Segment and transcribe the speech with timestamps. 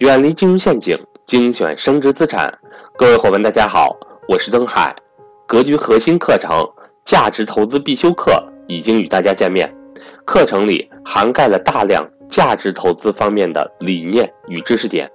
[0.00, 2.50] 远离金融陷阱，精选升值资产。
[2.96, 3.94] 各位伙伴，大家好，
[4.26, 4.96] 我是登海。
[5.46, 6.50] 格局核心课程
[7.04, 8.32] 《价值投资必修课》
[8.66, 9.70] 已经与大家见面。
[10.24, 15.06] 课程里涵盖了大量价值投资方面的理念与知识点，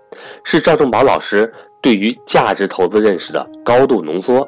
[0.44, 4.48] 是赵正宝老师对于价值投资认识的高度浓缩。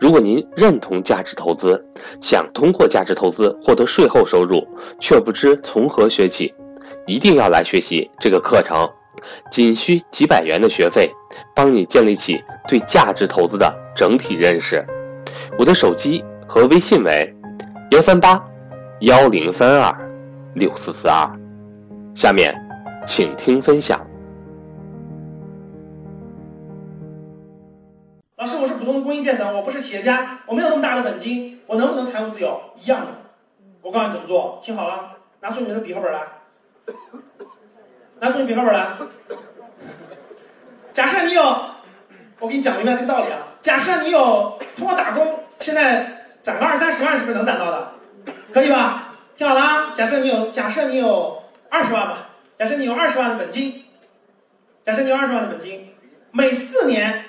[0.00, 1.80] 如果您认同价值投资，
[2.20, 4.66] 想通过价值投资获得税后收入，
[4.98, 6.52] 却不知从何学起，
[7.06, 8.84] 一定要来学习这个课程。
[9.50, 11.10] 仅需几百元的学费，
[11.54, 14.84] 帮你建立起对价值投资的整体认识。
[15.58, 17.34] 我的手机和微信为
[17.90, 18.42] 幺三八
[19.00, 20.08] 幺零三二
[20.54, 21.30] 六四四二。
[22.14, 22.54] 下面，
[23.06, 24.04] 请听分享。
[28.36, 32.60] 老师，我是普通的工薪阶层，我不是企业家，我没有那么大的本金，我能不能财务自由？
[32.82, 33.06] 一样的。
[33.82, 36.20] 我告诉你怎么做，听好了，拿出你们的笔和本来，
[38.20, 38.86] 拿出你笔和本来。
[40.92, 41.42] 假设你有，
[42.38, 43.38] 我给你讲明白这个道理啊。
[43.60, 47.92] 假设你有通过打工，现在攒个二三十万，是不是能攒到的？
[48.52, 49.14] 可以吧？
[49.36, 49.94] 听好了啊。
[49.96, 52.28] 假设你有，假设你有二十万吧。
[52.58, 53.84] 假设你有二十万的本金，
[54.84, 55.88] 假设你有二十万的本金，
[56.30, 57.24] 每四年。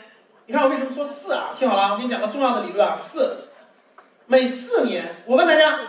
[0.47, 1.55] 你看我为什么说四啊？
[1.57, 2.97] 听好了，我给你讲个重要的理论啊。
[2.97, 3.45] 四，
[4.25, 5.79] 每四年，我问大家，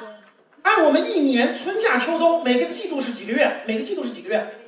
[0.63, 3.63] 按我们一年春夏秋冬每个季度是几个月？
[3.67, 4.59] 每个季度是几个月？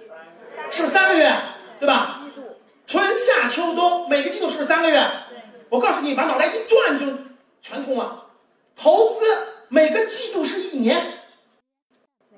[0.75, 1.33] 是不是三个月？
[1.78, 2.20] 对吧？
[2.84, 5.08] 春夏秋冬每个季度是不是三个月？
[5.69, 7.06] 我告诉你，把脑袋一转就
[7.62, 8.27] 全通了。
[8.75, 9.20] 投资
[9.69, 11.00] 每个季度是一年，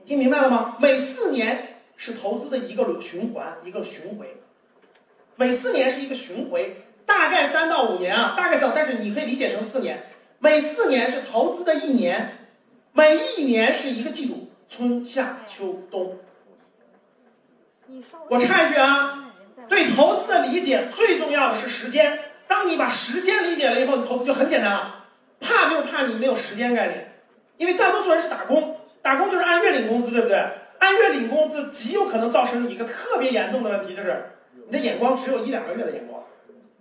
[0.05, 0.77] 听明白了吗？
[0.79, 4.37] 每四年是投资的一个循环，一个巡回。
[5.37, 6.83] 每四年是一个巡回。
[7.07, 10.11] 大概三到五年啊，大概三，但是你可以理解成四年。
[10.41, 12.49] 每四年是投资的一年，
[12.93, 16.19] 每一年是一个季度，春夏秋冬。
[18.29, 19.33] 我插一句啊，
[19.69, 22.19] 对投资的理解最重要的是时间。
[22.49, 25.05] 当你把时间理解了以后，你投资就很简单了。
[25.41, 27.13] 怕就是怕你没有时间概念，
[27.57, 30.39] 因为大多数人是打工，打工就是按月领工资，对不对？
[30.79, 34.33] 按月领工资极有可能造成一个特别严重的问题，就是
[34.67, 36.23] 你的眼光只有一两个月的眼光。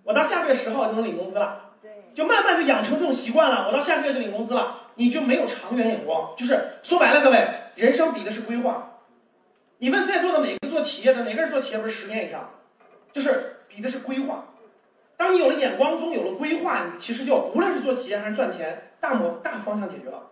[0.03, 1.71] 我到下个月十号就能领工资了，
[2.13, 3.67] 就慢慢就养成这种习惯了。
[3.67, 6.33] 我到下个月就领工资了，你就没有长远眼光。
[6.37, 8.94] 就是说白了，各位，人生比的是规划。
[9.77, 12.49] 你问在座的每个做企业的，哪个人做企业不是十年以上？
[13.11, 14.45] 就是比的是规划。
[15.17, 20.31] 当你有了眼光，中有了规划，你其实就无论是做企业还是赚钱，大模大方向解决了。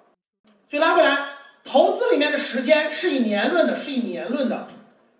[0.70, 1.30] 所以拉回来，
[1.64, 4.68] 投资里面的时间是以年论的，是以年论的。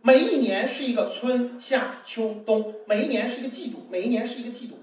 [0.02, 4.78] 每一年是一个春夏秋冬，每一年是一个季度，每一年是一个季度，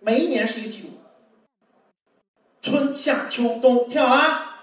[0.00, 0.88] 每一年是一个季度。
[2.60, 4.56] 春夏秋冬，听好了，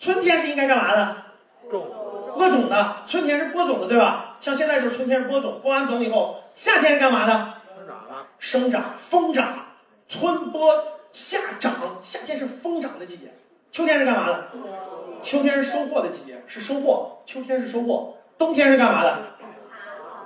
[0.00, 1.16] 春天是应该干嘛的？
[1.70, 1.86] 种，
[2.36, 2.96] 播种的。
[3.06, 4.36] 春天是播种的，对吧？
[4.40, 7.54] 像现在就是春天是播种，播完种以后，夏天是干嘛的？
[7.76, 8.26] 生长了。
[8.38, 9.66] 生长，疯长。
[10.08, 10.74] 春播
[11.12, 13.32] 夏长，夏天是疯长的季节。
[13.70, 14.48] 秋天是干嘛的？
[15.22, 17.22] 秋天是收获的季节，是收获。
[17.26, 18.16] 秋天是收获。
[18.36, 19.18] 冬天是干嘛的？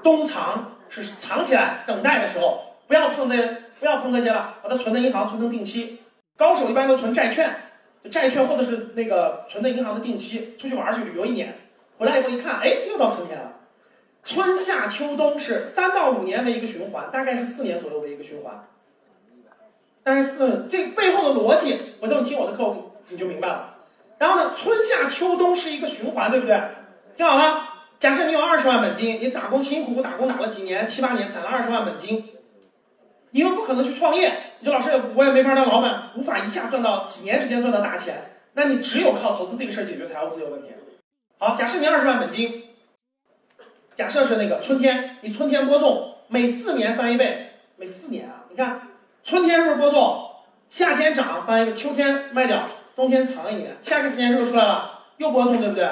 [0.02, 3.36] 冬藏是藏起来等待的时候，不要碰这，
[3.80, 6.00] 不要碰这些了，把它存在银行，存成定期。
[6.36, 7.50] 高手一般都存债券，
[8.10, 10.56] 债券或者是那个存在银行的定期。
[10.58, 11.54] 出去玩去旅游一年，
[11.98, 13.52] 回来以后一看，哎，又到春天了。
[14.22, 18.66] 春夏秋冬是三到五年为一个循环，大概是四年左右的一个循环。
[20.02, 22.74] 但是这背后的逻辑，回头你听我的课
[23.08, 23.76] 你就明白了。
[24.18, 26.58] 然后呢，春夏秋冬是一个循环，对不对？
[27.16, 27.68] 听好了。
[27.98, 32.28] 假设你有二十万本金，你打工辛苦打工打了几年，七八年攒了二十万本金，
[33.30, 34.32] 你又不可能去创业。
[34.60, 40.68] 你说老师，我也没法当老板，无法一下赚到几年时间赚到大钱，那你只有靠投资这个事儿解决财务自由问题。
[41.38, 42.64] 好，假设你二十万本金，
[43.94, 48.88] 假设是那个春天，你春天播种，每四年翻一倍，每四年啊，你看
[49.22, 50.30] 春天是不是播种？
[50.68, 55.04] 夏天长翻一倍，秋天卖掉，冬天藏一年，下个四年是不是出来了？
[55.18, 55.88] 又播种，对不对？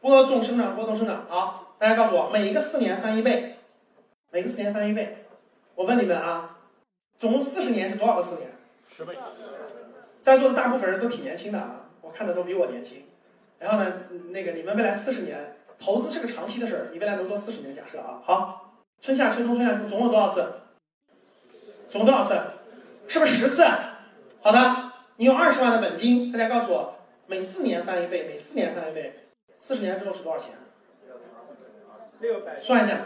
[0.00, 1.24] 播种生长，播种生长。
[1.28, 3.56] 好，大家告诉我，每一个四年翻一倍，
[4.30, 5.24] 每个四年翻一倍。
[5.74, 6.58] 我问你们啊，
[7.18, 8.50] 总共四十年是多少个四年？
[8.88, 9.16] 十倍。
[10.20, 13.02] 在座的大部分人都挺年轻的啊，我看的都比我年轻。
[13.62, 13.86] 然后呢，
[14.30, 18.20] 那个你们未来四十年，投资是个长期的事儿，你未来能做四十年，假设啊。
[18.24, 20.44] 好，春夏秋冬，春夏秋冬总共多少次？
[21.88, 22.40] 总共多少次？
[23.06, 23.64] 是不是十次？
[24.40, 26.96] 好的，你有二十万的本金，大家告诉我，
[27.28, 29.28] 每四年翻一倍，每四年翻一倍。
[29.60, 30.54] 四十年之后是多少钱？
[32.18, 32.58] 六百。
[32.58, 32.96] 算一下，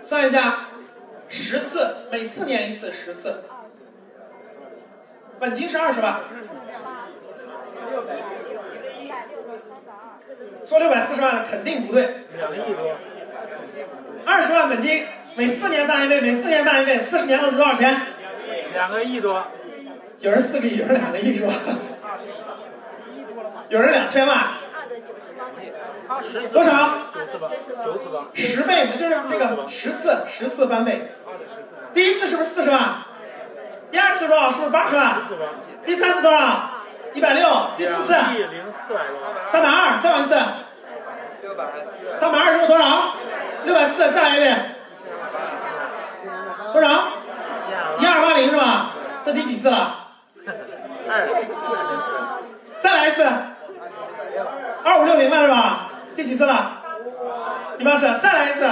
[0.00, 0.68] 算一下，
[1.28, 3.42] 十次，每四年一次，十次。
[5.40, 6.20] 本金是二十万。
[7.90, 8.22] 六百。
[10.64, 12.08] 说六百四十万的肯定不对。
[12.36, 12.96] 两亿多，
[14.24, 15.04] 二十万本金，
[15.34, 17.94] 每四年办一倍，每四年办一倍，四十年后是多少钱？
[18.72, 19.46] 两个亿多，
[20.20, 21.52] 有人四个亿，有人两个亿是吧？
[23.68, 24.36] 有人两千万，
[26.52, 26.98] 多少？
[28.34, 31.12] 十倍，就是那个十次，十次翻倍。
[31.92, 33.02] 第一次是不是四十万？
[33.90, 34.50] 第二次多少？
[34.50, 35.16] 是不是八十万？
[35.84, 36.70] 第三次多少？
[37.14, 37.48] 一百六。
[37.76, 38.12] 第四次
[39.50, 40.36] 三百二，再往一次。
[42.18, 43.14] 三百二之后多少？
[43.64, 44.76] 六百四，再来一遍。
[46.72, 46.88] 多少？
[47.98, 48.92] 一二八零是吧？
[49.24, 49.94] 这第几次了？
[51.08, 51.26] 二，
[52.80, 53.24] 再来一次。
[54.84, 55.90] 二五六零了是吧？
[56.14, 56.82] 第几次了？
[57.78, 58.70] 第八次，再来一次，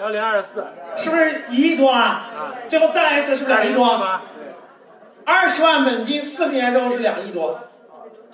[0.00, 2.20] 幺零二四，是不是一亿多了？
[2.68, 4.19] 最后再来一次，是不是两亿多？
[5.30, 7.60] 八，二十万本金，四十年之后是两亿多。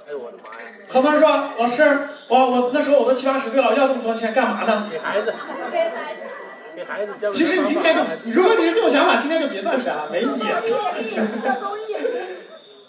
[0.08, 1.98] 哎呦我的妈呀，很多人说，老师，
[2.28, 4.88] 我我那时候我都七八十岁了，要那么多钱干嘛呢？
[4.90, 5.34] 给孩子，
[5.70, 6.22] 给孩子
[6.74, 10.26] 给孩子教其实你今天就，如果你是这种想法，今天就别赚钱了，没意义。
[10.26, 11.94] 做公益，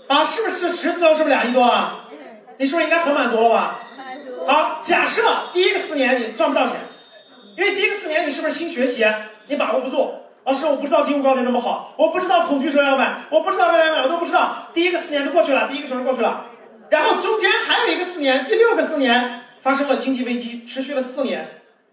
[0.08, 2.06] 啊，是不是十次后是不是两亿多啊？
[2.58, 3.82] 你是不是应该很满足了吧？
[4.48, 5.22] 好，假设
[5.52, 6.76] 第一个四年你赚不到钱，
[7.58, 9.06] 因为第一个四年你是不是新学习，
[9.48, 10.14] 你把握不住。
[10.48, 14.70] 老师，我不知道金屋高点那么好，我不知道恐惧说要买，我不知道未来买，我都不知道。
[14.74, 16.46] 第一个四年就过去了，第一个城市过去了，
[16.90, 21.46] 然后中间还有一个四年，第六个四年发生了经济危机，持续了四年，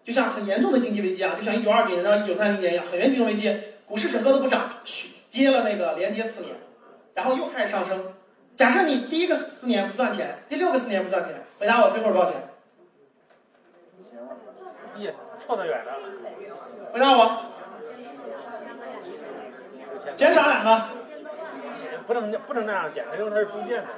[0.04, 3.52] 就像很严重的经济危机啊，就像一九二零年到一九三零年一样，很严重的危机，
[3.86, 6.54] 股市整个都不涨，嘘跌了那个连跌四年，
[7.12, 8.00] 然后又开始上升。
[8.54, 12.40] 假设你第一个四年不赚钱，第六个四年不赚钱，回答我最后是多少钱？
[14.96, 15.10] 亿，
[15.44, 15.94] 错得远了，
[16.92, 17.46] 回答我，
[20.16, 20.82] 减少两个，
[22.06, 23.88] 不能不能那样减，因为它是中间的，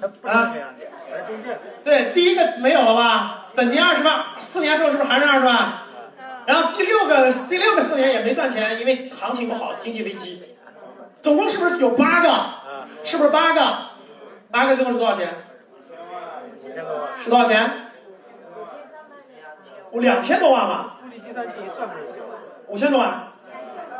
[0.00, 3.48] 它不能这样减，它是中间的，对，第一个没有了吧？
[3.54, 5.72] 本金二十万，四年之后是不是还是二十万？
[6.46, 10.54] 然后第六个第六个四年也没算钱，因为行情不好，经济危机。
[11.22, 12.28] 总共是不是有八个？
[12.30, 13.76] 啊，是不是八个？
[14.50, 15.28] 八个最后是多少钱？
[16.62, 17.70] 五千多万，是多少钱？
[19.90, 22.36] 我两千多万吧，物理计算器一算就行了，
[22.66, 23.28] 五千多万，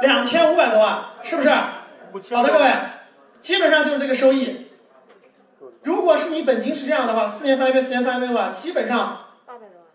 [0.02, 1.48] 两千五百多万，是不是？
[1.48, 2.70] 好的，各位，
[3.40, 4.68] 基本上就是这个收益。
[5.82, 9.18] 如果是你本金是这样的话，四年翻一倍，四年翻一倍的话，基本上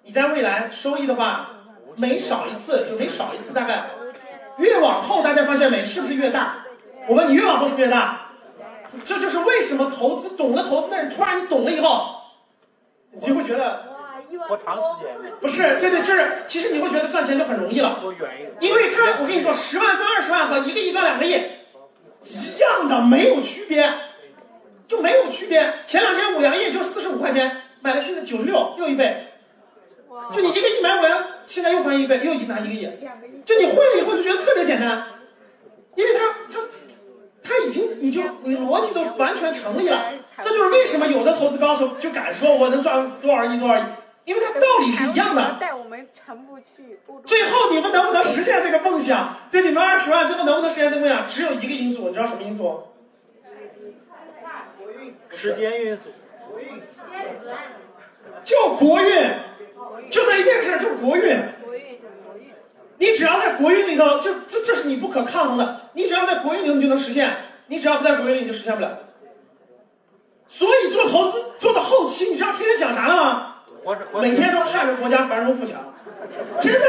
[0.04, 1.51] 你在未来收益的话，
[1.96, 3.86] 每少一次就每少一次，大概
[4.57, 6.66] 越往后，大家发现没，是不是越大？
[7.07, 8.19] 我问你，越往后是不是越大？
[9.06, 12.18] 这就是为什么投资懂了投资的人，突然你懂了以后，
[13.12, 13.89] 你就会觉得
[14.48, 15.34] 多长时间？
[15.40, 18.00] 不是，对对，就是其实你会觉得赚钱就很容易了。
[18.02, 18.72] 多远一点？
[18.72, 23.90] 因为他，我跟你说，十万赚二十万和一个亿赚两个亿一样的，没有区别，
[24.88, 25.74] 就没有区别。
[25.86, 29.28] 前两天五粮液就四十五块钱买了，现在九十六，又一倍。
[30.10, 32.88] 哇，就你一个亿买五粮，现在又翻一倍，又拿一个亿。
[33.02, 35.06] 两个亿，就你会了以后就觉得特别简单，
[35.96, 36.60] 因为他他
[37.44, 40.14] 他已经你就你逻辑都完全成立了。
[40.42, 43.82] 这就是为什么有的投资高手就敢说我能赚多少亿多少亿，
[44.30, 45.58] 因为它道理是一样的。
[45.60, 47.00] 带我们全部去。
[47.26, 49.36] 最后你们能不能实现这个梦想？
[49.50, 51.28] 这你们二十万最后能不能实现这个梦想？
[51.28, 52.84] 只有一个因素，你知道什么因素？
[55.31, 56.10] 时间因素，
[58.44, 59.09] 就国运，
[60.12, 61.24] 就这一件事，就是国运。
[61.64, 62.52] 国运是国运，
[63.00, 65.90] 你只要在国运里头，就这这是你不可抗衡的。
[65.94, 67.28] 你只要在国运里头，你就能实现；
[67.66, 69.00] 你只要不在国运里，你就实现不了。
[70.48, 73.49] 所以做投资做到后期，你知道天天想啥了吗？
[73.90, 75.81] 活着活着每天都盼着国家繁荣富强，
[76.62, 76.80] 真的。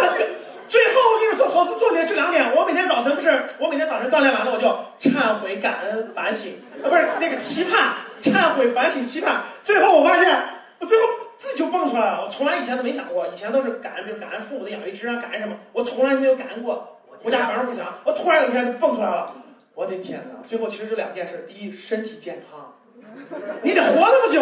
[0.69, 2.55] 最后我跟你说，投资做点这两点。
[2.55, 6.53] 我每天早晨不是，我每天早晨锻炼完了，我就忏悔、感恩、反省，
[6.85, 9.41] 啊，不是那个期盼，忏悔、反省、期盼。
[9.65, 10.41] 最后我发现，
[10.79, 11.07] 我最后
[11.39, 12.23] 自己就蹦出来了。
[12.23, 17.87] 我从来以前都没想过，以前都是感恩，比如感恩父母的养育之恩，感恩什么，我从来没有感恩过国家繁荣富强。
[18.05, 19.35] 我突然有一天就蹦出来了，
[19.75, 20.47] 我的天哪！
[20.47, 22.75] 最后其实这两件事，第一，身体健康，
[23.63, 24.41] 你得活那么久，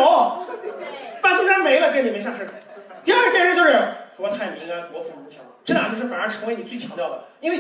[1.21, 2.49] 半中间没了跟你没啥事儿。
[3.05, 3.73] 第二件事就是
[4.17, 7.59] 国泰民安，国富民强，这两件事反而成为你最强调的，因为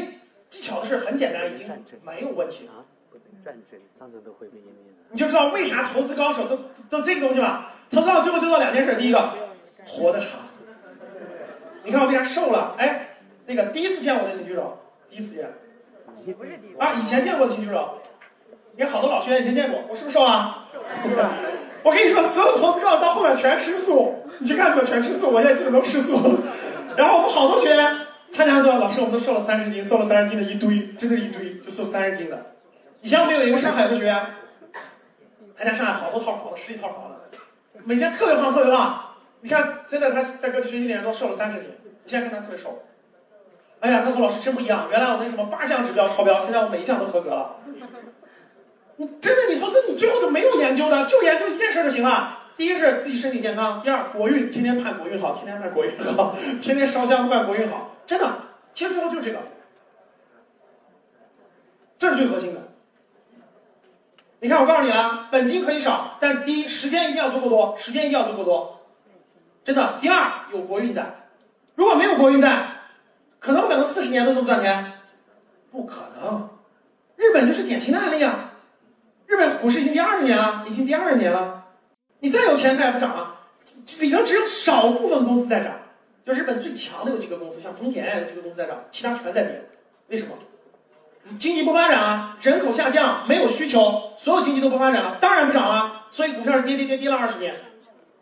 [0.48, 1.66] 技巧的事很简单，已经
[2.02, 2.72] 没有问题了。
[2.72, 4.94] 啊，不能战争，战争都会被湮灭的。
[5.10, 6.56] 你就知道为啥投资高手都
[6.90, 7.72] 都这个东西吧？
[7.90, 9.32] 投资到最后就做两件事，第一个
[9.86, 10.28] 活得长。
[11.84, 12.74] 你看我为啥瘦了？
[12.76, 13.08] 哎，
[13.46, 14.78] 那个第一次见我的请举手，
[15.08, 15.46] 第一次见
[16.34, 18.00] 不是第一啊，以前见过的请举手。
[18.76, 20.67] 你看好多老学员以前见过，我是不是瘦了？
[21.82, 26.18] 我跟你说，所有投资高手到后面全吃素，你去看他们全吃素，我现在基本都吃素。
[26.96, 27.96] 然后我们好多学员
[28.30, 32.54] 参加完之后，老师我们都瘦了三十斤，瘦了三十斤的一堆，真的一堆，就瘦三十斤的。
[33.02, 34.20] 以前我们有一个上海的学员，
[35.56, 37.38] 他家上海好多套房，十几套房子，
[37.84, 42.82] 每天特别胖特别胖，你看现在他在各地学习年都瘦了三十斤，你现在看他特别瘦。
[43.80, 47.56] 哎呀，他说老师真不一样，原来我那什么八项指标超标，现在我每一项都合格了。
[48.98, 52.36] 你真的，你投资你最后就没有研究的，就研究一件事就行了。
[52.56, 58.28] 第一是自己身体健康，第二国运，天天盼国运好，天天盼国运好，天天烧香盼国运好，真的，
[58.72, 59.38] 其实最后就是这个，
[61.96, 62.60] 这是最核心的。
[64.40, 68.80] 你看，我告诉你了，本金可以少，但第一时间一定要足够多，时间一定要足够多，
[69.62, 69.94] 真的。
[70.00, 71.28] 第二有国运在，
[71.76, 72.66] 如果没有国运在，
[73.38, 74.92] 可能不可能四十年都这么赚钱？
[75.70, 76.50] 不可能。
[77.14, 78.47] 日本就是典型的案例啊，
[79.38, 81.64] 本股市已经第二十年了，已经第二十年了。
[82.20, 83.36] 你再有钱，它也不涨啊。
[84.00, 85.72] 里头只有少部分公司在涨，
[86.26, 89.64] 就日本最强的有几个公司，像丰田有几个公司在涨，其他全在跌。
[90.08, 90.34] 为什么？
[91.38, 96.06] 经济不发展啊，人口下降，没有需求，所有经济都不发展了，当然不涨了。
[96.10, 97.54] 所以股票是跌跌跌跌了二十年，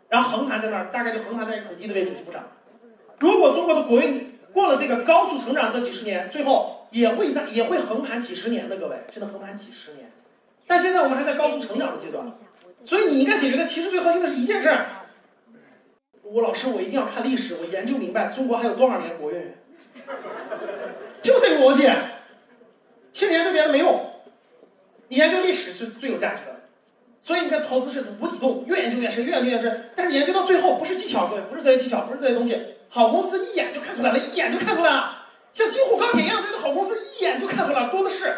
[0.09, 2.43] 然后横盘在那儿，大概就横盘在很低的位置不涨。
[3.19, 10.06] 如果中国的国运过了这个高速成长这几十年，最后也会在也会横盘几十年的，各位真的横盘几十年。
[10.67, 12.31] 但现在我们还在高速成长的阶段。
[12.85, 14.85] 所以你应该解决的，其实最核心的是一件事儿。
[16.23, 19.55] 我老师，我一定要看历史，我研究明白中国还有多少年国运，
[21.21, 21.89] 就这个逻辑。
[23.11, 24.11] 其实研究别的没用，
[25.07, 26.55] 你研究历史是最有价值的。
[27.23, 29.89] 所以你看，投资是无底洞，越研究越深，越研究越深。
[29.95, 32.57] 但是研究到最后，不是技巧，各位，不是这些技巧，不是这些东西。
[32.87, 35.27] 好公司一眼就看出来了，一眼就看出来了。
[35.53, 38.31] 像京沪钢铁一样这个好公司，一眼就看出来了，多的是。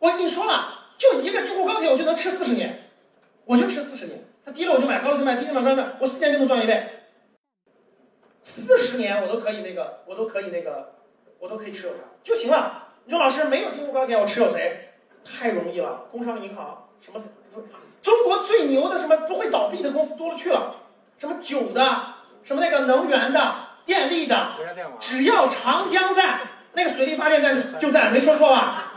[0.00, 2.88] 我跟你说了，就一个京沪钢铁，我就能吃四十年。
[3.46, 6.86] 我就吃四十年，它低了我就买，高了就卖，低了买高了卖，我四年就能赚一倍。
[8.42, 10.92] 四十年我都可以那个，我都可以那个，
[11.38, 12.88] 我都可以持有它就行了。
[13.06, 14.90] 你说老师没有京沪钢铁，我持有谁？
[15.24, 17.20] 太容易了，工商银行什么？
[18.02, 20.76] 中国最牛的什么不会倒闭的公司多了去了，
[21.18, 21.82] 什么酒的，
[22.44, 23.54] 什么那个能源的、
[23.84, 24.52] 电力的，
[25.00, 26.38] 只要长江在，
[26.74, 28.92] 那个水利发电站就在，没说错吧？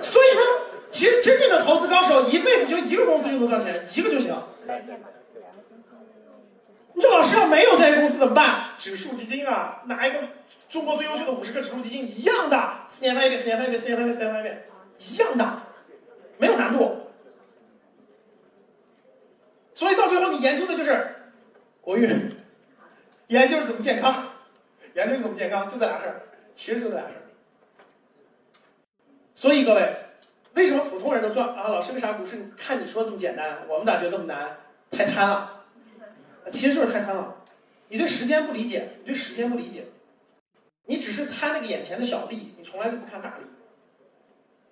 [0.00, 0.57] 所以呢。
[0.98, 4.36] 其实真正的投资高手一辈子就一个公司就能赚钱，一个就行。
[6.92, 8.70] 你说老师要没有这些公司怎么办？
[8.80, 10.18] 指数基金啊，拿一个
[10.68, 14.62] 中国最优秀的五十个指数基金一样的，四年翻一倍，四年翻一倍，四年翻一倍，四年翻一倍，
[14.98, 15.62] 一样的，
[16.38, 17.06] 没有难度。
[19.74, 21.14] 所以到最后你研究的就是
[21.80, 22.10] 国运，
[23.28, 24.12] 研究是怎么健康，
[24.94, 26.22] 研究是怎么健康，就这俩事儿，
[26.56, 27.22] 其实就这俩事儿。
[29.32, 30.07] 所以各位。
[30.54, 31.68] 为什么普通人都赚啊？
[31.68, 34.56] 老师，为啥不是看你说这么简单，我们咋觉得这么难？
[34.90, 35.64] 太贪了，
[36.50, 37.36] 其实就是太贪了。
[37.88, 39.84] 你对时间不理解，你对时间不理解，
[40.86, 43.44] 你只是贪那个眼前的小利，你从来就不看大利。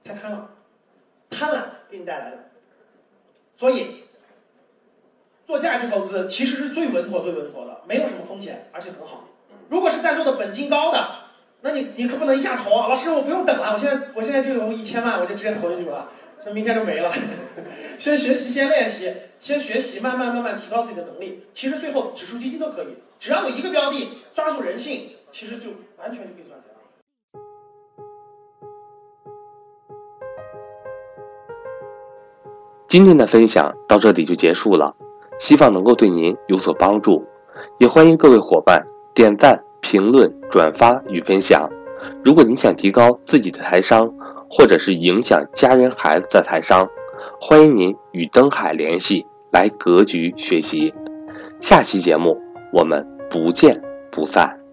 [0.04, 0.50] 太贪了，
[1.30, 2.50] 贪婪给你带来的。
[3.54, 4.04] 所以，
[5.47, 9.28] 做价值投资其实是最稳妥、最稳妥的，没有什么风险，而且很好。
[9.68, 11.25] 如果是在座的本金高的。
[11.62, 12.86] 那你你可不能一下投啊！
[12.88, 16.08] 老师，我不用等了，我现在我现在就有一千万，我就直接投进去了，
[16.44, 17.10] 那明天就没了。
[17.98, 21.44] 先学习，先练习，先学习，慢慢慢慢提高自己的能力。
[21.52, 26.78] 其实最后指数基金都可以，只要有一个标的抓住人性，其实就完全就可以赚钱了。
[32.86, 34.94] 今天的分享到这里就结束了，
[35.40, 37.26] 希望能够对您有所帮助，
[37.78, 39.65] 也欢迎各位伙伴点赞。
[39.88, 41.71] 评论、转发与分享。
[42.25, 44.12] 如果你想提高自己的财商，
[44.50, 46.88] 或者是影响家人孩子的财商，
[47.40, 50.93] 欢迎您与登海联系，来格局学习。
[51.61, 52.37] 下期节目
[52.73, 54.65] 我们不见不散。